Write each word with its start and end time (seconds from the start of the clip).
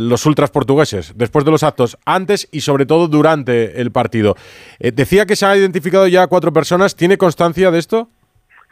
los 0.00 0.24
ultras 0.24 0.50
portugueses, 0.50 1.12
después 1.16 1.44
de 1.44 1.50
los 1.50 1.62
actos, 1.62 1.98
antes 2.06 2.48
y 2.50 2.60
sobre 2.60 2.86
todo 2.86 3.06
durante 3.06 3.80
el 3.80 3.92
partido. 3.92 4.34
Eh, 4.78 4.92
decía 4.92 5.26
que 5.26 5.36
se 5.36 5.46
ha 5.46 5.56
identificado 5.56 6.06
ya 6.08 6.22
a 6.22 6.26
cuatro 6.26 6.52
personas. 6.52 6.96
¿Tiene 6.96 7.18
constancia 7.18 7.70
de 7.70 7.78
esto? 7.78 8.08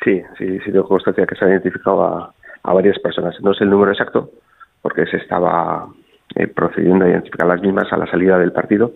Sí, 0.02 0.22
sí, 0.38 0.58
sí 0.60 0.72
tengo 0.72 0.88
constancia 0.88 1.26
que 1.26 1.34
se 1.34 1.44
ha 1.44 1.48
identificado 1.48 2.02
a, 2.02 2.34
varias 2.72 2.98
personas. 2.98 3.34
No 3.40 3.54
sé 3.54 3.64
el 3.64 3.70
número 3.70 3.92
exacto, 3.92 4.30
porque 4.82 5.06
se 5.06 5.16
estaba 5.16 5.86
eh, 6.34 6.46
procediendo 6.48 7.04
a 7.04 7.08
identificar 7.08 7.46
las 7.46 7.62
mismas 7.62 7.90
a 7.92 7.96
la 7.96 8.06
salida 8.06 8.38
del 8.38 8.52
partido, 8.52 8.92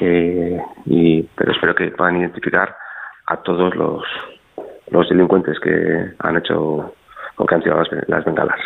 eh, 0.00 0.58
y, 0.86 1.22
pero 1.22 1.52
espero 1.52 1.74
que 1.74 1.88
puedan 1.88 2.16
identificar 2.16 2.74
a 3.26 3.36
todos 3.38 3.74
los, 3.76 4.02
los 4.90 5.08
delincuentes 5.08 5.60
que 5.60 6.14
han 6.18 6.36
hecho 6.38 6.94
o 7.36 7.46
que 7.46 7.54
han 7.54 7.62
tirado 7.62 7.82
las 8.08 8.24
bengalas. 8.24 8.58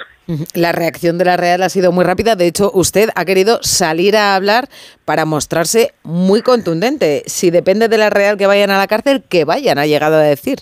La 0.54 0.72
reacción 0.72 1.16
de 1.16 1.24
la 1.24 1.38
Real 1.38 1.62
ha 1.62 1.70
sido 1.70 1.90
muy 1.90 2.04
rápida. 2.04 2.36
De 2.36 2.46
hecho, 2.46 2.70
usted 2.74 3.08
ha 3.16 3.24
querido 3.24 3.58
salir 3.62 4.14
a 4.14 4.36
hablar 4.36 4.64
para 5.06 5.24
mostrarse 5.24 5.94
muy 6.04 6.42
contundente. 6.42 7.22
Si 7.26 7.50
depende 7.50 7.88
de 7.88 7.96
la 7.96 8.10
Real 8.10 8.36
que 8.36 8.46
vayan 8.46 8.70
a 8.70 8.76
la 8.76 8.86
cárcel, 8.86 9.24
que 9.28 9.46
vayan, 9.46 9.78
ha 9.78 9.86
llegado 9.86 10.16
a 10.16 10.20
decir. 10.20 10.58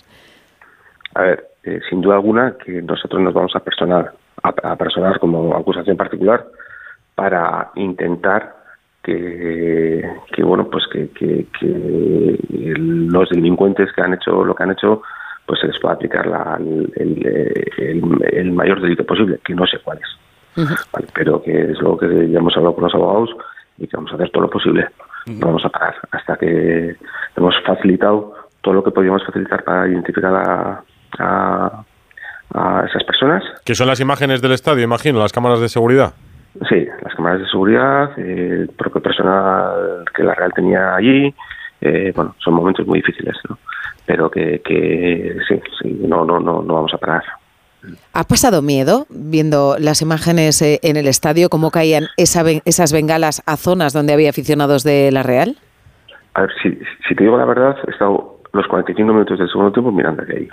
A 1.15 1.21
ver, 1.21 1.47
eh, 1.63 1.81
sin 1.89 1.99
duda 1.99 2.15
alguna 2.15 2.55
que 2.63 2.81
nosotros 2.81 3.21
nos 3.21 3.33
vamos 3.33 3.53
a 3.55 3.59
personar, 3.59 4.13
a, 4.41 4.75
personar 4.77 5.19
como 5.19 5.53
acusación 5.53 5.97
particular 5.97 6.45
para 7.15 7.71
intentar 7.75 8.55
que, 9.03 10.03
bueno, 10.43 10.69
pues 10.69 10.85
que, 10.91 11.09
que, 11.09 11.45
los 12.77 13.29
delincuentes 13.29 13.91
que 13.93 14.01
han 14.01 14.13
hecho 14.13 14.43
lo 14.43 14.53
que 14.53 14.63
han 14.63 14.71
hecho 14.71 15.01
pues 15.47 15.61
se 15.61 15.67
les 15.67 15.79
pueda 15.79 15.95
aplicar 15.95 16.27
la, 16.27 16.59
el, 16.97 18.51
mayor 18.51 18.81
delito 18.81 19.05
posible, 19.05 19.39
que 19.43 19.55
no 19.55 19.65
sé 19.65 19.79
cuál 19.79 19.99
es. 19.99 20.69
pero 21.13 21.41
que 21.41 21.71
es 21.71 21.81
lo 21.81 21.97
que 21.97 22.29
ya 22.29 22.39
hemos 22.39 22.55
hablado 22.57 22.75
con 22.75 22.83
los 22.83 22.93
abogados 22.93 23.29
y 23.77 23.87
que 23.87 23.95
vamos 23.95 24.11
a 24.11 24.15
hacer 24.15 24.29
todo 24.29 24.43
lo 24.43 24.49
posible. 24.49 24.87
No 25.25 25.47
vamos 25.47 25.65
a 25.65 25.69
parar 25.69 25.95
hasta 26.11 26.35
que 26.37 26.95
hemos 27.35 27.55
facilitado 27.65 28.33
todo 28.61 28.75
lo 28.75 28.83
que 28.83 28.91
podíamos 28.91 29.25
facilitar 29.25 29.63
para 29.63 29.87
identificar 29.87 30.33
a, 30.35 30.83
a, 31.19 32.85
esas 32.85 33.03
personas. 33.05 33.43
Que 33.65 33.75
son 33.75 33.87
las 33.87 34.01
imágenes 34.01 34.41
del 34.41 34.51
estadio, 34.51 34.83
imagino, 34.83 35.19
las 35.19 35.31
cámaras 35.31 35.61
de 35.61 35.69
seguridad. 35.69 36.13
Sí, 36.67 36.87
las 37.03 37.15
cámaras 37.15 37.39
de 37.39 37.47
seguridad, 37.47 38.19
el 38.19 38.69
propio 38.69 39.01
personal 39.01 40.03
que 40.13 40.23
la 40.23 40.33
Real 40.33 40.51
tenía 40.53 40.95
allí. 40.95 41.33
Eh, 41.79 42.11
bueno, 42.15 42.35
son 42.39 42.55
momentos 42.55 42.85
muy 42.87 42.99
difíciles, 42.99 43.35
¿no? 43.47 43.57
Pero 44.07 44.31
que, 44.31 44.61
que 44.63 45.35
sí, 45.47 45.61
sí, 45.79 45.99
no, 46.07 46.25
no, 46.25 46.39
no, 46.39 46.63
no 46.63 46.73
vamos 46.73 46.93
a 46.93 46.97
parar. 46.97 47.23
¿Ha 48.13 48.23
pasado 48.23 48.61
miedo 48.61 49.05
viendo 49.09 49.75
las 49.79 50.01
imágenes 50.01 50.61
eh, 50.61 50.79
en 50.81 50.97
el 50.97 51.07
estadio, 51.07 51.49
cómo 51.49 51.69
caían 51.69 52.05
esa, 52.17 52.43
esas 52.65 52.91
bengalas 52.91 53.43
a 53.45 53.57
zonas 53.57 53.93
donde 53.93 54.13
había 54.13 54.31
aficionados 54.31 54.83
de 54.83 55.11
la 55.11 55.23
Real? 55.23 55.57
A 56.33 56.41
ver, 56.41 56.49
si, 56.63 56.79
si 57.07 57.15
te 57.15 57.23
digo 57.23 57.37
la 57.37 57.45
verdad, 57.45 57.77
he 57.85 57.91
estado 57.91 58.39
los 58.53 58.65
45 58.67 59.11
minutos 59.11 59.37
del 59.37 59.49
segundo 59.49 59.71
tiempo 59.73 59.91
mirando 59.91 60.25
que 60.25 60.37
ahí. 60.37 60.49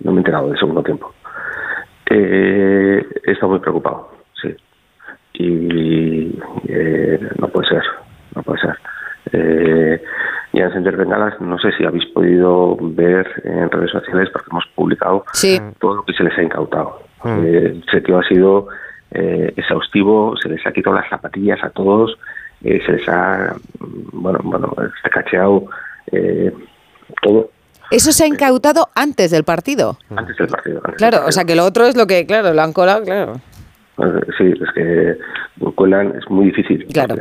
No 0.00 0.12
me 0.12 0.18
he 0.18 0.20
enterado 0.20 0.48
del 0.48 0.58
segundo 0.58 0.82
tiempo. 0.82 1.12
Eh, 2.10 3.06
he 3.24 3.32
estado 3.32 3.50
muy 3.50 3.60
preocupado, 3.60 4.10
sí. 4.40 4.54
Y 5.34 6.38
eh, 6.68 7.20
no 7.38 7.48
puede 7.48 7.68
ser, 7.68 7.82
no 8.34 8.42
puede 8.42 8.60
ser. 8.60 8.78
Eh, 9.32 10.02
y 10.56 10.60
a 10.62 10.64
encender 10.64 10.96
bengalas, 10.96 11.38
no 11.38 11.58
sé 11.58 11.70
si 11.72 11.84
habéis 11.84 12.06
podido 12.06 12.78
ver 12.80 13.26
en 13.44 13.70
redes 13.70 13.90
sociales, 13.90 14.30
porque 14.32 14.48
hemos 14.50 14.64
publicado 14.74 15.22
todo 15.78 15.96
lo 15.96 16.02
que 16.02 16.14
se 16.14 16.24
les 16.24 16.36
ha 16.38 16.42
incautado. 16.42 17.02
Mm. 17.24 17.44
Eh, 17.44 17.58
el 17.58 17.84
seteo 17.90 18.18
ha 18.18 18.26
sido 18.26 18.68
eh, 19.10 19.52
exhaustivo, 19.54 20.34
se 20.42 20.48
les 20.48 20.66
ha 20.66 20.72
quitado 20.72 20.96
las 20.96 21.10
zapatillas 21.10 21.62
a 21.62 21.68
todos, 21.68 22.16
eh, 22.64 22.80
se 22.86 22.92
les 22.92 23.06
ha, 23.06 23.54
bueno, 24.12 24.38
bueno, 24.44 24.74
se 24.78 25.06
ha 25.06 25.10
cacheado 25.10 25.66
todo. 27.20 27.50
Eso 27.90 28.10
se 28.12 28.24
ha 28.24 28.26
incautado 28.26 28.88
antes 28.94 29.32
del 29.32 29.44
partido. 29.44 29.98
Antes 30.16 30.38
del 30.38 30.48
partido. 30.48 30.80
claro, 30.96 31.26
o 31.26 31.32
sea 31.32 31.44
que 31.44 31.54
lo 31.54 31.66
otro 31.66 31.84
es 31.84 31.98
lo 31.98 32.06
que, 32.06 32.24
claro, 32.24 32.54
lo 32.54 32.62
han 32.62 32.72
colado, 32.72 33.04
claro. 33.04 33.34
Sí, 34.38 34.54
es 34.58 34.72
que 34.74 35.18
cuelan, 35.74 36.14
es 36.16 36.30
muy 36.30 36.46
difícil. 36.46 36.86
Claro. 36.94 37.14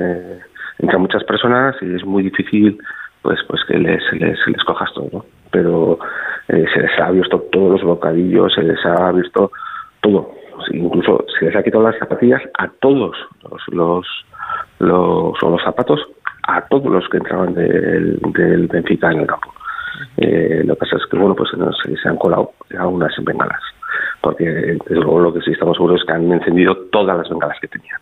entran 0.80 1.02
muchas 1.02 1.24
personas 1.26 1.76
y 1.82 1.96
es 1.96 2.06
muy 2.06 2.24
difícil 2.24 2.78
pues 3.26 3.40
pues 3.48 3.62
que 3.68 3.78
les, 3.80 4.02
les, 4.14 4.38
les 4.48 4.64
cojas 4.64 4.94
todo, 4.94 5.26
Pero 5.50 5.98
eh, 6.48 6.66
se 6.72 6.80
les 6.80 7.00
ha 7.00 7.10
visto 7.10 7.40
todos 7.52 7.72
los 7.72 7.84
bocadillos, 7.84 8.54
se 8.54 8.62
les 8.62 8.86
ha 8.86 9.12
visto 9.12 9.52
todo. 10.02 10.30
Incluso 10.72 11.26
se 11.38 11.46
les 11.46 11.56
ha 11.56 11.64
quitado 11.64 11.84
las 11.84 11.98
zapatillas 11.98 12.42
a 12.60 12.68
todos 12.80 13.18
los, 13.44 13.62
los, 13.70 14.08
los, 14.80 15.44
o 15.44 15.50
los 15.50 15.64
zapatos 15.64 16.00
a 16.48 16.62
todos 16.68 16.86
los 16.86 17.10
que 17.10 17.18
entraban 17.18 17.56
del, 17.56 18.20
del 18.32 18.68
Benfica 18.68 19.12
en 19.12 19.22
el 19.22 19.28
campo. 19.28 19.52
Eh, 20.18 20.62
lo 20.64 20.76
que 20.76 20.82
pasa 20.82 20.98
es 20.98 21.06
que, 21.10 21.18
bueno, 21.18 21.36
pues 21.36 21.50
se, 21.50 21.98
se 21.98 22.08
han 22.08 22.18
colado 22.18 22.52
algunas 22.78 23.18
en 23.18 23.26
bengalas. 23.26 23.62
Porque, 24.22 24.46
desde 24.46 25.02
luego, 25.02 25.20
lo 25.20 25.34
que 25.34 25.42
sí 25.42 25.52
estamos 25.52 25.78
seguros 25.78 26.00
es 26.00 26.06
que 26.06 26.14
han 26.14 26.32
encendido 26.32 26.76
todas 26.92 27.18
las 27.18 27.28
bengalas 27.28 27.58
que 27.60 27.68
tenían. 27.68 28.00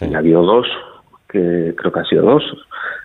Y 0.00 0.14
ha 0.14 0.18
habido 0.18 0.42
dos, 0.42 0.66
que 1.36 1.74
creo 1.76 1.92
que 1.92 2.00
han 2.00 2.06
sido 2.06 2.24
dos, 2.24 2.42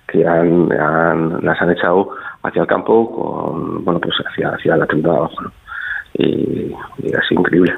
que 0.07 0.25
han, 0.25 0.69
las 0.69 1.61
han 1.61 1.71
echado 1.71 2.09
hacia 2.43 2.61
el 2.61 2.67
campo 2.67 3.11
con 3.11 3.83
bueno 3.83 3.99
pues 3.99 4.15
hacia, 4.25 4.49
hacia 4.49 4.77
la 4.77 4.85
tribuna 4.85 5.13
de 5.13 5.17
abajo. 5.19 5.51
Y, 6.21 6.75
y 7.03 7.15
así 7.15 7.35
increíble 7.35 7.73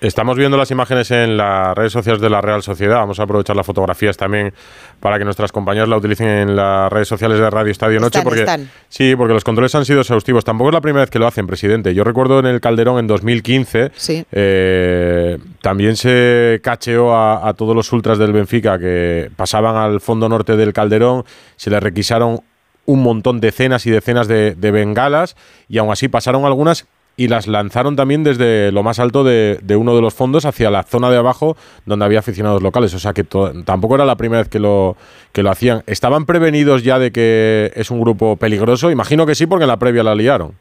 Estamos 0.00 0.38
viendo 0.38 0.56
las 0.56 0.70
imágenes 0.70 1.10
en 1.10 1.36
las 1.36 1.74
redes 1.74 1.92
sociales 1.92 2.22
de 2.22 2.30
la 2.30 2.40
Real 2.40 2.62
Sociedad. 2.62 2.96
Vamos 2.96 3.18
a 3.20 3.24
aprovechar 3.24 3.56
las 3.56 3.66
fotografías 3.66 4.16
también 4.16 4.52
para 5.00 5.18
que 5.18 5.24
nuestras 5.24 5.52
compañeras 5.52 5.88
la 5.88 5.96
utilicen 5.96 6.28
en 6.28 6.56
las 6.56 6.92
redes 6.92 7.08
sociales 7.08 7.38
de 7.38 7.50
Radio 7.50 7.70
Estadio 7.70 8.00
Noche. 8.00 8.20
porque, 8.22 8.46
Sí, 8.88 9.14
porque 9.16 9.34
los 9.34 9.44
controles 9.44 9.74
han 9.74 9.84
sido 9.84 10.00
exhaustivos. 10.00 10.44
Tampoco 10.44 10.70
es 10.70 10.74
la 10.74 10.80
primera 10.80 11.02
vez 11.02 11.10
que 11.10 11.18
lo 11.18 11.26
hacen, 11.26 11.46
presidente. 11.46 11.92
Yo 11.92 12.04
recuerdo 12.04 12.38
en 12.38 12.46
el 12.46 12.60
Calderón 12.60 12.98
en 12.98 13.06
2015, 13.06 13.92
eh, 14.32 15.38
también 15.60 15.96
se 15.96 16.60
cacheó 16.62 17.14
a, 17.14 17.52
todos 17.54 17.76
los 17.76 17.92
ultras 17.92 18.18
del 18.18 18.32
Benfica 18.32 18.78
que 18.78 19.30
pasaban 19.36 19.76
al 19.76 20.00
fondo 20.00 20.28
norte 20.28 20.56
del 20.56 20.72
Calderón, 20.72 21.24
se 21.56 21.70
les 21.70 21.82
requisaron 21.82 22.40
un 22.86 23.02
montón, 23.02 23.40
decenas 23.40 23.86
y 23.86 23.90
decenas 23.90 24.28
de, 24.28 24.54
de 24.54 24.70
bengalas 24.70 25.36
y 25.68 25.78
aún 25.78 25.90
así 25.90 26.08
pasaron 26.08 26.44
algunas 26.44 26.86
y 27.16 27.28
las 27.28 27.46
lanzaron 27.46 27.96
también 27.96 28.24
desde 28.24 28.72
lo 28.72 28.82
más 28.82 28.98
alto 28.98 29.24
de, 29.24 29.58
uno 29.76 29.94
de 29.94 30.00
los 30.00 30.14
fondos 30.14 30.44
hacia 30.46 30.70
la 30.70 30.82
zona 30.82 31.10
de 31.10 31.16
abajo 31.16 31.56
donde 31.86 32.04
había 32.04 32.18
aficionados 32.18 32.62
locales. 32.62 32.94
O 32.94 32.98
sea 32.98 33.12
que 33.12 33.24
tampoco 33.64 33.94
era 33.94 34.04
la 34.04 34.16
primera 34.16 34.40
vez 34.40 34.48
que 34.48 34.58
lo, 34.58 34.96
que 35.32 35.42
lo 35.42 35.50
hacían. 35.50 35.82
¿Estaban 35.86 36.26
prevenidos 36.26 36.82
ya 36.82 36.98
de 36.98 37.12
que 37.12 37.70
es 37.74 37.90
un 37.90 38.00
grupo 38.00 38.36
peligroso? 38.36 38.90
Imagino 38.90 39.26
que 39.26 39.34
sí, 39.34 39.46
porque 39.46 39.64
en 39.64 39.68
la 39.68 39.78
previa 39.78 40.02
la 40.02 40.14
liaron. 40.14 40.52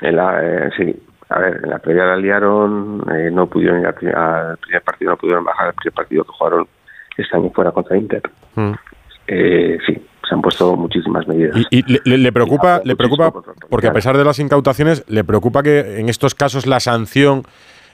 En 0.00 0.16
la, 0.16 0.40
eh, 0.42 0.70
sí, 0.76 0.94
a 1.28 1.38
ver, 1.38 1.60
en 1.62 1.70
la 1.70 1.78
previa 1.78 2.04
la 2.04 2.16
liaron, 2.16 3.04
eh, 3.12 3.30
no 3.32 3.46
pudieron 3.46 3.80
ir 3.80 3.86
al 3.86 3.94
primer, 3.94 4.82
partido, 4.84 5.10
no 5.12 5.16
pudieron 5.16 5.44
bajar 5.44 5.68
al 5.68 5.74
primer 5.74 5.94
partido 5.94 6.24
que 6.24 6.32
jugaron 6.32 6.66
este 7.16 7.36
año 7.36 7.50
fuera 7.50 7.72
contra 7.72 7.96
Inter. 7.96 8.22
Mm. 8.54 8.72
Eh, 9.26 9.78
sí, 9.86 10.06
se 10.28 10.34
han 10.34 10.42
puesto 10.42 10.76
muchísimas 10.76 11.26
medidas. 11.26 11.56
¿Y, 11.70 11.82
le, 12.04 12.32
preocupa, 12.32 12.80
le 12.84 12.96
preocupa 12.96 13.32
porque 13.68 13.88
a 13.88 13.92
pesar 13.92 14.16
de 14.16 14.24
las 14.24 14.38
incautaciones, 14.38 15.04
le 15.08 15.24
preocupa 15.24 15.62
que 15.62 16.00
en 16.00 16.08
estos 16.08 16.34
casos 16.34 16.66
la 16.66 16.80
sanción 16.80 17.42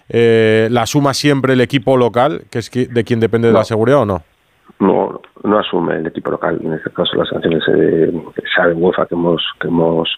eh, 0.09 0.69
la 0.71 0.83
asuma 0.83 1.15
siempre 1.15 1.53
el 1.55 1.61
equipo 1.61 1.97
local, 1.97 2.43
que 2.51 2.59
es 2.59 2.71
de 2.71 3.05
quien 3.05 3.21
depende 3.21 3.49
de 3.49 3.55
la 3.55 3.65
seguridad 3.65 4.01
o 4.01 4.07
no? 4.07 4.23
No, 4.79 5.21
no 5.45 5.59
asume 5.59 5.97
el 5.97 6.07
equipo 6.07 6.31
local. 6.31 6.61
En 6.63 6.73
este 6.73 6.91
caso 6.91 7.17
las 7.17 7.29
sanciones 7.29 7.63
eh, 7.69 8.13
sabe 8.57 8.75
UEFA 8.75 9.07
que 9.07 9.15
hemos 9.15 9.43
que 9.61 9.69
hemos 9.69 10.09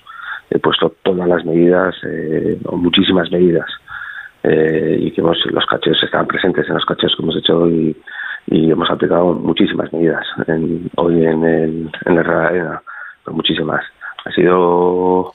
eh, 0.52 0.58
puesto 0.58 0.94
todas 1.02 1.28
las 1.28 1.44
medidas, 1.44 1.94
eh, 2.04 2.58
o 2.66 2.76
muchísimas 2.76 3.30
medidas, 3.30 3.66
eh, 4.42 4.98
y 5.00 5.10
que 5.12 5.20
hemos, 5.20 5.38
los 5.46 5.64
cacheos 5.66 6.02
estaban 6.02 6.26
presentes 6.26 6.68
en 6.68 6.74
los 6.74 6.84
cacheos 6.84 7.14
que 7.16 7.22
hemos 7.22 7.36
hecho 7.36 7.58
hoy 7.60 7.96
y 8.46 8.70
hemos 8.70 8.90
aplicado 8.90 9.34
muchísimas 9.34 9.92
medidas 9.92 10.24
hoy 10.96 11.24
en 11.24 11.44
el 11.44 11.90
en 12.04 12.16
la 12.16 12.22
Real 12.22 12.46
Arena, 12.46 12.82
pues 13.24 13.36
muchísimas. 13.36 13.84
Ha 14.24 14.30
sido 14.32 15.34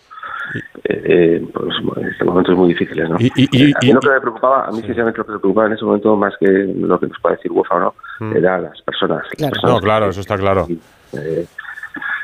eh, 0.83 1.45
pues, 1.53 1.75
este 2.11 2.23
momentos 2.23 2.55
muy 2.55 2.69
difíciles, 2.69 3.09
¿no? 3.09 3.17
Y, 3.19 3.31
y, 3.35 3.73
a 3.73 3.79
mí 3.81 3.91
lo 3.91 3.99
que 3.99 4.09
me 4.09 4.21
preocupaba, 4.21 4.65
a 4.65 4.71
mí 4.71 4.81
sinceramente 4.81 5.19
lo 5.19 5.25
que 5.25 5.31
me 5.33 5.39
preocupaba 5.39 5.67
en 5.67 5.73
ese 5.73 5.85
momento 5.85 6.15
más 6.15 6.33
que 6.39 6.47
lo 6.47 6.99
que 6.99 7.07
nos 7.07 7.19
puede 7.21 7.35
decir 7.35 7.51
UEFA 7.51 7.75
o 7.75 7.79
no, 7.79 7.93
mm. 8.19 8.37
era 8.37 8.59
las 8.59 8.81
personas. 8.81 9.23
no, 9.63 9.79
claro, 9.79 10.09
eso 10.09 10.21
está 10.21 10.37
claro. 10.37 10.67
Eh, 11.13 11.45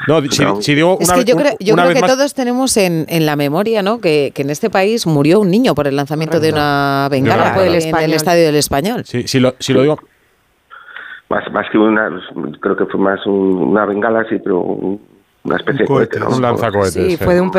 no, 0.08 0.22
si, 0.62 0.76
digo 0.76 0.98
una, 0.98 1.04
es 1.04 1.12
que 1.14 1.24
yo 1.24 1.38
creo, 1.38 1.54
yo 1.60 1.76
creo 1.76 1.94
que 1.94 2.02
todos 2.02 2.34
tenemos 2.34 2.76
en, 2.76 3.06
en, 3.08 3.26
la 3.26 3.38
memoria 3.38 3.82
¿no? 3.82 4.02
Que, 4.02 4.32
que, 4.36 4.42
en 4.42 4.50
este 4.50 4.70
país 4.70 5.08
murió 5.08 5.40
un 5.40 5.50
niño 5.50 5.76
por 5.76 5.88
el 5.88 5.96
lanzamiento 5.96 6.42
de 6.42 6.52
una 6.52 7.08
bengala 7.10 7.56
en 7.66 7.96
el 8.04 8.14
estadio 8.14 8.46
del 8.46 8.56
Español. 8.56 9.04
Sí, 9.06 9.28
si, 9.28 9.40
lo, 9.40 9.56
si 9.60 9.74
lo 9.74 9.82
digo 9.82 10.00
más 11.34 11.52
más 11.52 11.66
que 11.72 11.78
una 11.78 12.10
creo 12.60 12.76
que 12.76 12.86
fue 12.86 13.00
más 13.00 13.26
una 13.26 13.86
bengala 13.86 14.26
sí 14.30 14.40
pero 14.44 15.00
una 15.46 15.58
especie 15.58 15.82
de 15.82 15.88
cohete, 15.88 16.24
Un 16.24 16.42
lanzacohetes. 16.42 16.94
Sí, 16.94 17.18
fue 17.18 17.36
de 17.36 17.42
un, 17.42 17.52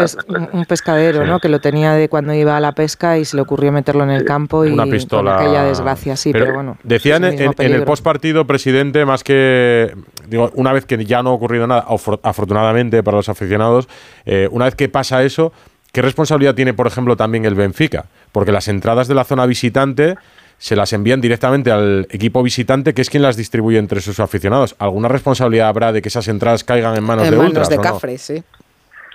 pescadero, 0.66 1.26
¿no? 1.26 1.38
Que 1.38 1.50
lo 1.50 1.60
tenía 1.60 1.92
de 1.92 2.08
cuando 2.08 2.32
iba 2.32 2.56
a 2.56 2.60
la 2.60 2.72
pesca 2.72 3.18
y 3.18 3.26
se 3.26 3.36
le 3.36 3.42
ocurrió 3.42 3.72
meterlo 3.72 4.04
en 4.04 4.10
el 4.10 4.24
campo 4.24 4.64
y 4.64 4.72
una 4.72 4.86
pistola. 4.86 5.36
Con 5.36 5.42
aquella 5.42 5.64
desgracia, 5.64 6.16
sí, 6.16 6.32
pero, 6.32 6.54
bueno. 6.54 6.78
Decían 6.82 7.24
en, 7.24 7.38
en, 7.38 7.72
el 7.74 7.84
postpartido, 7.84 8.46
presidente, 8.46 9.04
más 9.04 9.22
que 9.22 9.94
digo, 10.28 10.50
una 10.54 10.72
vez 10.72 10.86
que 10.86 11.04
ya 11.04 11.22
no 11.22 11.30
ha 11.30 11.32
ocurrido 11.34 11.66
nada, 11.66 11.84
afortunadamente 12.22 13.02
para 13.02 13.18
los 13.18 13.28
aficionados, 13.28 13.86
eh, 14.24 14.48
una 14.50 14.64
vez 14.64 14.74
que 14.74 14.88
pasa 14.88 15.22
eso, 15.22 15.52
¿qué 15.92 16.00
responsabilidad 16.00 16.54
tiene, 16.54 16.72
por 16.72 16.86
ejemplo, 16.86 17.16
también 17.16 17.44
el 17.44 17.54
Benfica? 17.54 18.06
Porque 18.32 18.50
las 18.50 18.68
entradas 18.68 19.08
de 19.08 19.14
la 19.14 19.24
zona 19.24 19.44
visitante 19.44 20.16
se 20.58 20.76
las 20.76 20.92
envían 20.92 21.20
directamente 21.20 21.70
al 21.70 22.06
equipo 22.10 22.42
visitante, 22.42 22.94
que 22.94 23.02
es 23.02 23.10
quien 23.10 23.22
las 23.22 23.36
distribuye 23.36 23.78
entre 23.78 24.00
sus 24.00 24.20
aficionados. 24.20 24.76
¿Alguna 24.78 25.08
responsabilidad 25.08 25.68
habrá 25.68 25.92
de 25.92 26.00
que 26.00 26.08
esas 26.08 26.26
entradas 26.28 26.64
caigan 26.64 26.96
en 26.96 27.04
manos 27.04 27.30
de 27.30 27.36
manos 27.36 27.68
de 27.68 27.78
Cafre, 27.78 28.18
sí. 28.18 28.42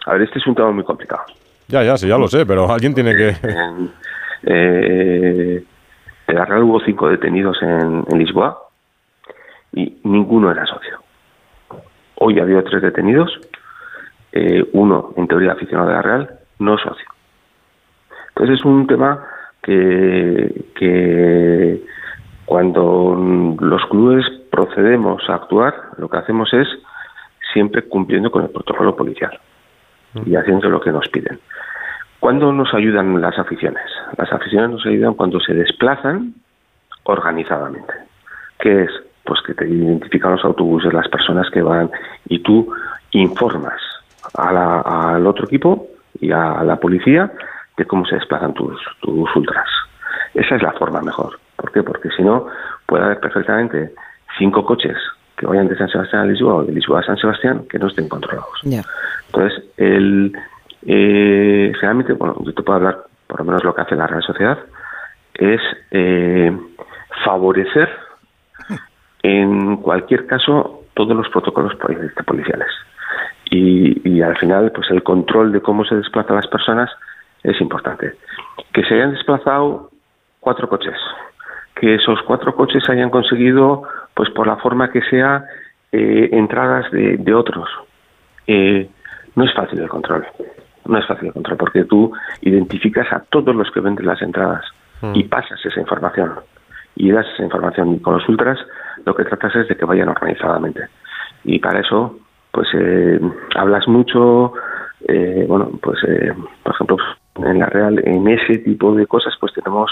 A 0.06 0.14
ver, 0.14 0.24
este 0.24 0.40
es 0.40 0.48
un 0.48 0.56
tema 0.56 0.72
muy 0.72 0.84
complicado. 0.84 1.24
Ya, 1.68 1.84
ya, 1.84 1.98
sí, 1.98 2.08
ya 2.08 2.18
lo 2.18 2.28
sé, 2.28 2.46
pero 2.46 2.72
alguien 2.72 2.94
tiene 2.94 3.16
que... 3.16 3.36
eh, 4.44 5.64
en 6.28 6.36
la 6.36 6.46
Real 6.46 6.64
hubo 6.64 6.80
cinco 6.82 7.10
detenidos 7.10 7.58
en, 7.62 8.06
Lisboa 8.18 8.70
y 9.74 10.00
ninguno 10.04 10.52
era 10.52 10.66
socio. 10.66 11.00
Hoy 12.16 12.40
ha 12.40 12.44
habido 12.44 12.64
tres 12.64 12.82
detenidos, 12.82 13.40
eh, 14.32 14.68
uno 14.74 15.14
en 15.18 15.28
teoría 15.28 15.54
aficionado 15.54 15.90
de 15.90 15.96
la 15.96 16.02
Real, 16.02 16.40
no 16.60 16.78
socio. 16.78 17.06
Entonces 18.30 18.60
es 18.60 18.66
un 18.66 18.88
tema 18.88 19.26
que, 19.62 20.62
cuando 22.46 23.58
los 23.60 23.86
clubes 23.86 24.26
procedemos 24.52 25.22
a 25.30 25.36
actuar, 25.36 25.74
lo 25.98 26.10
que 26.10 26.18
hacemos 26.18 26.54
es 26.54 26.68
siempre 27.54 27.84
cumpliendo 27.84 28.32
con 28.32 28.44
el 28.44 28.50
protocolo 28.50 28.96
policial 28.96 29.40
y 30.26 30.36
haciendo 30.36 30.70
lo 30.70 30.82
que 30.82 30.92
nos 30.92 31.08
piden. 31.10 31.40
¿Cuándo 32.20 32.52
nos 32.52 32.74
ayudan 32.74 33.22
las 33.22 33.38
aficiones? 33.40 33.84
Las 34.18 34.32
aficiones 34.34 34.72
nos 34.72 34.86
ayudan 34.86 35.14
cuando 35.14 35.40
se 35.40 35.54
desplazan 35.54 36.34
organizadamente. 37.04 37.94
¿Qué 38.60 38.84
es? 38.84 38.92
Pues 39.24 39.42
que 39.46 39.54
te 39.54 39.68
identifican 39.68 40.32
los 40.34 40.44
autobuses, 40.44 40.92
las 40.92 41.08
personas 41.08 41.50
que 41.52 41.62
van 41.62 41.90
y 42.28 42.40
tú 42.40 42.74
informas 43.12 43.80
al 44.34 45.26
otro 45.26 45.46
equipo 45.46 45.88
y 46.20 46.32
a 46.32 46.64
la 46.64 46.76
policía 46.78 47.32
de 47.80 47.86
cómo 47.86 48.06
se 48.06 48.16
desplazan 48.16 48.54
tus, 48.54 48.78
tus 49.02 49.36
ultras. 49.36 49.68
Esa 50.34 50.56
es 50.56 50.62
la 50.62 50.74
forma 50.74 51.02
mejor. 51.02 51.40
¿Por 51.56 51.72
qué? 51.72 51.82
Porque 51.82 52.10
si 52.16 52.24
no, 52.24 52.46
puede 52.86 53.06
haber 53.06 53.20
perfectamente 53.20 53.94
cinco 54.38 54.66
coches 54.66 54.98
que 55.38 55.46
vayan 55.48 55.70
de 55.70 55.78
San 55.78 55.88
Sebastián 55.88 56.24
a 56.24 56.26
Lisboa 56.26 56.56
o 56.56 56.64
de 56.64 56.74
Lisboa 56.74 57.00
a 57.00 57.04
San 57.04 57.18
Sebastián 57.18 57.66
que 57.70 57.80
no 57.80 57.88
estén 57.88 58.10
controlados. 58.10 58.60
Entonces, 58.64 59.64
el, 59.78 60.34
eh, 60.86 61.72
generalmente, 61.76 62.14
bueno, 62.14 62.36
yo 62.46 62.54
te 62.54 62.62
puedo 62.62 62.78
hablar, 62.78 62.98
por 63.28 63.40
lo 63.40 63.46
menos 63.46 63.64
lo 63.64 63.74
que 63.74 63.82
hace 63.82 63.96
la 63.96 64.08
Real 64.08 64.24
Sociedad, 64.24 64.60
es 65.36 65.62
eh, 65.92 66.56
favorecer 67.24 67.90
en 69.24 69.78
cualquier 69.78 70.28
caso 70.28 70.84
todos 70.94 71.16
los 71.16 71.30
protocolos 71.30 71.74
policiales. 72.26 72.68
Y, 73.52 74.08
y 74.08 74.22
al 74.22 74.38
final, 74.38 74.72
pues 74.74 74.92
el 74.92 75.02
control 75.02 75.54
de 75.54 75.62
cómo 75.62 75.86
se 75.86 75.96
desplazan 75.96 76.36
las 76.36 76.48
personas 76.48 76.90
es 77.44 77.60
importante. 77.62 78.14
Que 78.74 78.84
se 78.84 78.96
hayan 78.96 79.12
desplazado 79.12 79.90
cuatro 80.40 80.70
coches, 80.70 80.98
que 81.76 81.96
esos 81.96 82.22
cuatro 82.24 82.56
coches 82.56 82.88
hayan 82.90 83.10
conseguido, 83.10 83.84
pues 84.14 84.30
por 84.32 84.48
la 84.48 84.58
forma 84.58 84.92
que 84.92 85.02
sea, 85.04 85.46
eh, 85.92 86.30
entradas 86.34 86.92
de, 86.92 87.34
otros. 87.34 87.68
Eh, 88.48 88.90
no 89.36 89.44
es 89.44 89.54
fácil 89.54 89.80
el 89.80 89.90
control, 89.90 90.26
no 90.86 90.98
es 90.98 91.06
fácil 91.08 91.28
el 91.28 91.34
control, 91.34 91.58
porque 91.58 91.84
tú 91.86 92.12
identificas 92.42 93.12
a 93.12 93.22
todos 93.22 93.56
los 93.56 93.72
que 93.72 93.80
venden 93.80 94.06
las 94.06 94.22
entradas 94.22 94.66
mm. 95.02 95.14
y 95.16 95.24
pasas 95.24 95.64
esa 95.66 95.80
información 95.80 96.34
y 96.96 97.12
das 97.12 97.26
esa 97.34 97.44
información. 97.44 97.96
Y 97.96 98.00
con 98.00 98.16
los 98.16 98.28
ultras 98.30 98.60
lo 99.06 99.16
que 99.16 99.26
tratas 99.26 99.56
es 99.56 99.68
de 99.68 99.76
que 99.76 99.86
vayan 99.86 100.10
organizadamente. 100.10 100.88
Y 101.44 101.60
para 101.60 101.80
eso, 101.80 102.20
pues 102.52 102.68
eh, 102.74 103.20
hablas 103.56 103.88
mucho, 103.88 104.54
bueno, 105.48 105.72
pues 105.82 106.00
por 106.62 106.74
ejemplo, 106.74 106.98
en 107.46 107.60
la 107.60 107.66
Real, 107.68 108.02
en 108.06 108.28
ese 108.28 108.60
tipo 108.60 108.94
de 108.96 109.06
cosas, 109.08 109.34
pues 109.40 109.54
tenemos, 109.54 109.92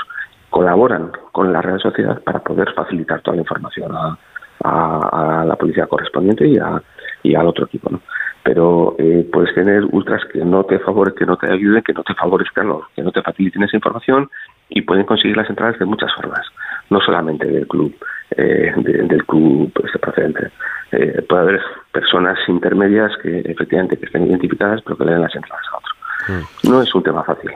colaboran 0.50 1.12
con 1.32 1.52
la 1.52 1.62
Real 1.62 1.80
Sociedad 1.80 2.22
para 2.24 2.40
poder 2.40 2.74
facilitar 2.74 3.22
toda 3.22 3.36
la 3.36 3.42
información 3.42 3.92
a, 3.94 4.18
la 4.64 5.56
policía 5.56 5.86
correspondiente 5.86 6.48
y, 6.48 6.58
a, 6.58 6.82
y 7.24 7.36
al 7.36 7.48
otro 7.48 7.66
equipo, 7.66 7.90
¿no? 7.90 8.02
Pero 8.44 8.96
eh, 8.98 9.28
puedes 9.32 9.54
tener 9.54 9.86
ultras 9.92 10.24
que 10.32 10.40
no 10.40 10.64
te 10.64 10.80
favore, 10.80 11.14
que 11.14 11.26
no 11.26 11.38
te 11.38 11.52
ayuden, 11.52 11.84
que 11.84 11.94
no 11.94 12.04
te 12.04 12.14
favorezcan, 12.16 12.70
que 12.96 13.04
no 13.04 13.12
te 13.12 13.22
faciliten 13.22 13.64
esa 13.64 13.76
información 13.76 14.30
y 14.70 14.82
pueden 14.82 15.06
conseguir 15.06 15.38
las 15.38 15.50
entradas 15.50 15.78
de 15.80 15.86
muchas 15.86 16.14
formas, 16.16 16.46
no 16.90 17.00
solamente 17.02 17.46
del 17.46 17.68
club, 17.68 17.94
eh, 18.32 18.74
del 18.78 19.26
club 19.26 19.72
este 19.86 20.00
procedente. 20.00 20.50
Eh, 20.92 21.22
puede 21.28 21.42
haber 21.42 21.62
personas 21.92 22.38
intermedias 22.48 23.12
que 23.22 23.40
efectivamente 23.40 23.98
que 23.98 24.06
estén 24.06 24.26
identificadas 24.28 24.82
pero 24.82 24.98
que 24.98 25.06
le 25.06 25.12
den 25.12 25.22
las 25.22 25.36
entradas 25.36 25.66
a. 25.74 25.87
Mm. 26.28 26.70
No 26.70 26.82
es 26.82 26.94
un 26.94 27.04
tema 27.04 27.24
fácil. 27.24 27.52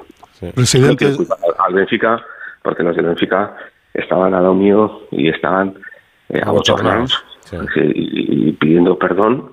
Presidente. 0.56 1.14
Al 1.60 1.74
Benfica, 1.74 2.20
porque 2.64 2.84
los 2.84 2.96
del 2.96 3.06
Benfica 3.06 3.56
estaban 3.94 4.34
al 4.34 4.44
lado 4.44 4.56
mío 4.56 5.02
y 5.12 5.30
estaban 5.30 5.76
eh, 6.30 6.42
abochornados 6.44 7.24
y, 7.76 8.52
pidiendo 8.54 8.98
perdón 8.98 9.52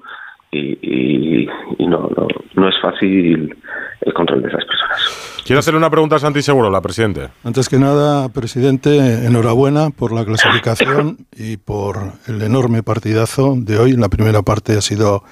y, 0.51 1.47
no, 1.79 2.09
no, 2.17 2.27
no, 2.55 2.69
es 2.69 2.75
fácil 2.81 3.55
el 4.01 4.15
control 4.15 4.43
de 4.43 4.49
esas 4.49 4.65
personas. 4.65 5.43
Quiero 5.45 5.61
hacerle 5.61 5.79
una 5.79 5.91
pregunta 5.91 6.17
a 6.17 6.19
Santi 6.19 6.43
Seguro, 6.43 6.71
la 6.71 6.81
Presidente. 6.81 7.29
Antes 7.45 7.69
que 7.69 7.79
nada, 7.79 8.29
presidente, 8.31 9.27
enhorabuena 9.27 9.91
por 9.91 10.13
la 10.13 10.25
clasificación 10.25 11.27
y 11.37 11.57
por 11.57 11.97
el 12.27 12.43
enorme 12.43 12.83
partidazo 12.83 13.55
de 13.57 13.79
hoy. 13.79 13.93
La 13.93 14.09
primera 14.09 14.43
parte 14.43 14.77
ha 14.77 14.81
sido 14.81 15.23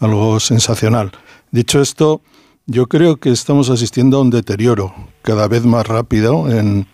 algo 0.00 0.40
sensacional. 0.40 1.12
Dicho 1.50 1.80
esto, 1.80 2.20
yo 2.66 2.86
creo 2.86 3.16
que 3.16 3.30
estamos 3.30 3.70
asistiendo 3.70 4.18
a 4.18 4.22
un 4.22 4.30
deterioro 4.30 4.94
cada 5.22 5.48
vez 5.48 5.64
más 5.64 5.86
rápido. 5.86 6.50
En, 6.50 6.86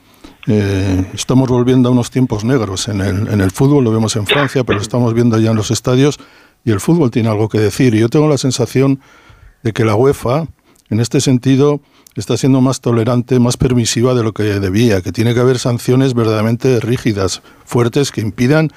eh, 0.46 1.04
estamos 1.14 1.48
volviendo 1.48 1.88
a 1.88 1.92
unos 1.92 2.10
tiempos 2.10 2.44
negros 2.44 2.88
en 2.88 3.00
el, 3.00 3.28
en 3.28 3.40
el 3.40 3.50
fútbol, 3.50 3.84
lo 3.84 3.92
vemos 3.92 4.16
en 4.16 4.26
Francia, 4.26 4.64
pero 4.64 4.78
lo 4.78 4.82
estamos 4.82 5.14
viendo 5.14 5.38
ya 5.38 5.50
en 5.50 5.56
los 5.56 5.70
estadios 5.70 6.18
y 6.64 6.70
el 6.72 6.80
fútbol 6.80 7.10
tiene 7.10 7.28
algo 7.28 7.48
que 7.48 7.58
decir. 7.58 7.94
Y 7.94 8.00
yo 8.00 8.08
tengo 8.08 8.28
la 8.28 8.38
sensación 8.38 9.00
de 9.62 9.72
que 9.72 9.84
la 9.84 9.94
UEFA, 9.94 10.48
en 10.88 11.00
este 11.00 11.20
sentido, 11.20 11.80
está 12.16 12.36
siendo 12.36 12.60
más 12.60 12.80
tolerante, 12.80 13.38
más 13.38 13.56
permisiva 13.56 14.14
de 14.14 14.24
lo 14.24 14.32
que 14.32 14.42
debía, 14.42 15.02
que 15.02 15.12
tiene 15.12 15.34
que 15.34 15.40
haber 15.40 15.58
sanciones 15.58 16.14
verdaderamente 16.14 16.80
rígidas, 16.80 17.42
fuertes, 17.64 18.10
que 18.10 18.20
impidan 18.20 18.70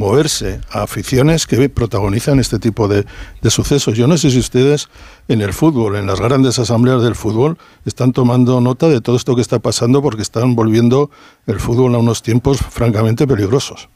moverse 0.00 0.60
a 0.72 0.82
aficiones 0.82 1.46
que 1.46 1.68
protagonizan 1.68 2.38
este 2.40 2.58
tipo 2.58 2.88
de, 2.88 3.04
sucesos. 3.50 3.94
Yo 3.98 4.06
no 4.06 4.16
sé 4.16 4.30
si 4.30 4.38
ustedes 4.38 4.88
en 5.28 5.42
el 5.42 5.52
fútbol, 5.52 5.96
en 5.96 6.06
las 6.06 6.20
grandes 6.20 6.58
asambleas 6.58 7.02
del 7.02 7.14
fútbol, 7.14 7.58
están 7.84 8.12
tomando 8.12 8.62
nota 8.62 8.88
de 8.88 9.02
todo 9.02 9.16
esto 9.16 9.34
que 9.34 9.42
está 9.42 9.58
pasando 9.58 10.00
porque 10.00 10.22
están 10.22 10.56
volviendo 10.56 11.10
el 11.46 11.60
fútbol 11.60 11.94
a 11.94 11.98
unos 11.98 12.22
tiempos 12.22 12.62
francamente 12.62 13.26
peligrosos. 13.26 13.90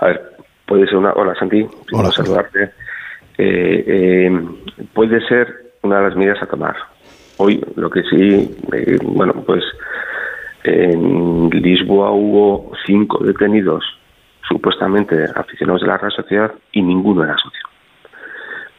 A 0.00 0.06
ver, 0.06 0.18
puede 0.66 0.86
ser 0.86 0.96
una... 0.96 1.12
Hola 1.12 1.34
Santi, 1.38 1.66
Hola, 1.92 2.10
saludarte. 2.10 2.62
Eh, 3.36 3.84
eh, 3.86 4.30
puede 4.94 5.20
ser 5.28 5.74
una 5.82 5.98
de 5.98 6.08
las 6.08 6.16
medidas 6.16 6.42
a 6.42 6.46
tomar. 6.46 6.76
Hoy 7.36 7.62
lo 7.76 7.90
que 7.90 8.02
sí, 8.04 8.56
eh, 8.72 8.96
bueno, 9.02 9.34
pues 9.46 9.62
en 10.64 11.50
Lisboa 11.50 12.12
hubo 12.12 12.72
cinco 12.86 13.22
detenidos 13.22 13.84
supuestamente 14.50 15.26
aficionados 15.34 15.82
de 15.82 15.86
la 15.86 15.96
Real 15.96 16.12
Sociedad 16.12 16.52
y 16.72 16.82
ninguno 16.82 17.24
era 17.24 17.36
socio. 17.38 17.62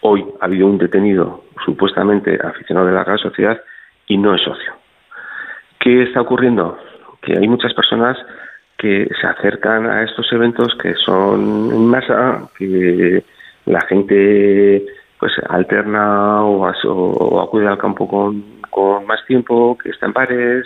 Hoy 0.01 0.25
ha 0.41 0.45
habido 0.45 0.67
un 0.67 0.77
detenido 0.77 1.45
supuestamente 1.65 2.37
aficionado 2.43 2.87
de 2.87 2.93
la 2.93 3.03
Real 3.03 3.19
Sociedad 3.19 3.61
y 4.07 4.17
no 4.17 4.35
es 4.35 4.41
socio. 4.41 4.73
¿Qué 5.79 6.03
está 6.03 6.21
ocurriendo? 6.21 6.77
Que 7.21 7.37
hay 7.37 7.47
muchas 7.47 7.73
personas 7.73 8.17
que 8.77 9.07
se 9.19 9.27
acercan 9.27 9.85
a 9.87 10.03
estos 10.03 10.31
eventos 10.33 10.75
que 10.81 10.93
son 10.95 11.71
en 11.71 11.85
masa, 11.87 12.49
que 12.57 13.23
la 13.65 13.81
gente 13.81 14.85
pues 15.19 15.33
alterna 15.49 16.43
o, 16.43 16.65
acude 17.39 17.67
al 17.67 17.77
campo 17.77 18.07
con, 18.07 18.43
con 18.71 19.05
más 19.05 19.23
tiempo, 19.25 19.77
que 19.77 19.89
está 19.89 20.07
en 20.07 20.13
pares, 20.13 20.65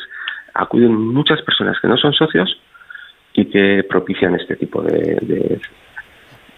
acuden 0.53 0.95
muchas 0.95 1.41
personas 1.41 1.77
que 1.81 1.89
no 1.89 1.97
son 1.97 2.13
socios 2.13 2.57
y 3.35 3.45
que 3.45 3.85
propician 3.89 4.35
este 4.35 4.55
tipo 4.55 4.81
de... 4.81 5.59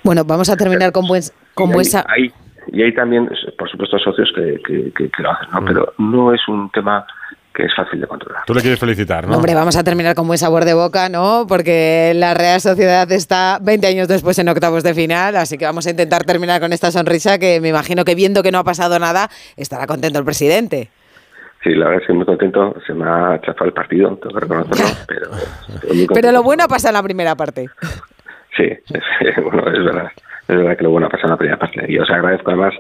Bueno, 0.04 0.24
vamos 0.24 0.50
a 0.50 0.56
terminar 0.56 0.92
con, 0.92 1.08
buen, 1.08 1.22
con 1.54 1.72
y 1.72 2.32
y 2.72 2.84
hay 2.84 2.94
también, 2.94 3.30
por 3.58 3.70
supuesto, 3.70 3.98
socios 3.98 4.30
que, 4.36 4.60
que, 4.94 5.10
lo 5.20 5.32
hacen, 5.32 5.50
¿no? 5.52 5.62
Mm. 5.62 5.66
pero 5.66 5.94
no 5.98 6.34
es 6.34 6.42
un 6.48 6.70
tema 6.72 7.06
que 7.54 7.64
es 7.64 7.76
fácil 7.76 8.00
de 8.00 8.08
controlar. 8.08 8.44
Tú 8.46 8.54
le 8.54 8.62
quieres 8.62 8.80
felicitar, 8.80 9.28
¿no? 9.28 9.36
Hombre, 9.36 9.56
vamos 9.56 9.76
a 9.78 9.84
terminar 9.84 10.14
con 10.16 10.28
buen 10.28 10.38
sabor 10.38 10.64
de 10.64 10.74
boca, 10.74 11.10
¿no? 11.10 11.46
Porque 11.48 12.12
la 12.16 12.34
Real 12.34 12.62
Sociedad 12.62 13.12
está 13.12 13.60
20 13.62 13.88
años 13.88 14.08
después 14.08 14.38
en 14.38 14.50
octavos 14.50 14.84
de 14.84 14.94
final, 14.94 15.36
así 15.38 15.58
que 15.58 15.66
vamos 15.66 15.88
a 15.88 15.90
intentar 15.90 16.24
terminar 16.24 16.62
con 16.62 16.72
esta 16.72 16.92
sonrisa 16.92 17.40
que 17.40 17.60
me 17.60 17.70
imagino 17.70 18.06
que 18.06 18.14
viendo 18.14 18.44
que 18.44 18.52
no 18.52 18.60
ha 18.60 18.64
pasado 18.64 19.00
nada, 19.00 19.30
estará 19.56 19.88
contento 19.88 20.20
el 20.20 20.26
presidente. 20.26 20.90
Sí, 21.68 21.76
la 21.76 21.88
verdad 21.88 22.02
es 22.02 22.08
que 22.08 22.14
muy 22.14 22.26
contento. 22.26 22.76
Se 22.86 22.94
me 22.94 23.04
ha 23.04 23.42
chafado 23.42 23.66
el 23.66 23.74
partido, 23.74 24.16
tengo 24.18 24.36
que 24.36 24.40
reconocerlo, 24.40 24.86
pero... 25.08 25.30
Pero 26.14 26.32
lo 26.32 26.42
bueno 26.42 26.66
pasa 26.68 26.90
en 26.90 26.94
la 26.94 27.04
primera 27.04 27.36
parte. 27.36 27.68
Sí, 28.56 28.64
es, 28.64 29.44
bueno, 29.44 29.68
es 29.68 29.84
verdad. 29.84 30.12
Es 30.48 30.56
verdad 30.56 30.78
que 30.78 30.84
lo 30.84 30.92
bueno 30.92 31.10
pasa 31.10 31.24
en 31.26 31.32
la 31.32 31.38
primera 31.38 31.60
parte. 31.60 31.86
Y 31.90 32.00
os 32.00 32.10
agradezco 32.10 32.52
además 32.52 32.74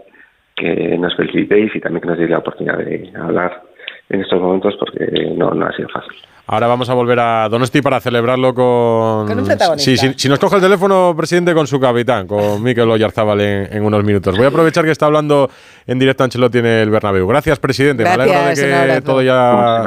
que 0.56 0.98
nos 0.98 1.16
felicitéis 1.18 1.76
y 1.76 1.82
también 1.82 2.02
que 2.02 2.08
nos 2.08 2.18
deis 2.18 2.30
la 2.30 2.38
oportunidad 2.38 2.78
de 2.78 3.12
hablar 3.20 3.62
en 4.10 4.22
estos 4.22 4.42
momentos 4.42 4.76
porque 4.80 5.34
no, 5.36 5.52
no 5.52 5.66
ha 5.66 5.72
sido 5.74 5.90
fácil. 5.90 6.14
Ahora 6.50 6.68
vamos 6.68 6.90
a 6.90 6.94
volver 6.94 7.20
a 7.20 7.50
Donosti 7.50 7.82
para 7.82 8.00
celebrarlo 8.00 8.54
con... 8.54 9.28
Con 9.28 9.40
un 9.40 9.46
protagonista. 9.46 9.92
Sí, 9.92 10.14
si 10.16 10.30
nos 10.30 10.40
coge 10.40 10.56
el 10.56 10.62
teléfono, 10.62 11.14
presidente, 11.16 11.54
con 11.54 11.68
su 11.68 11.78
capitán, 11.78 12.26
con 12.26 12.64
Mikel 12.64 12.90
Oyarzábal 12.90 13.42
en, 13.42 13.74
en, 13.74 13.84
unos 13.84 14.02
minutos. 14.06 14.38
Voy 14.38 14.46
a 14.46 14.48
aprovechar 14.48 14.86
que 14.86 14.92
está 14.92 15.08
hablando 15.08 15.50
en 15.86 16.00
directo 16.00 16.24
Ancelotti 16.24 16.60
en 16.60 16.68
el 16.68 16.90
Bernabéu. 16.90 17.28
Gracias, 17.28 17.60
presidente. 17.60 18.04
Gracias, 18.04 18.28
Me 18.60 18.74
alegro 18.74 18.94
de 18.94 19.00
que 19.00 19.02
todo 19.02 19.22
ya 19.22 19.84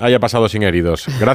haya 0.00 0.18
pasado 0.18 0.48
sin 0.48 0.62
heridos. 0.62 1.04
Gracias. 1.06 1.28